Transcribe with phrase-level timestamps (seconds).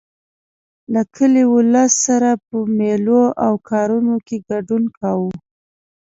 [0.93, 5.33] له کلي ولس سره په مېلو او کارونو کې ګډون کاوه.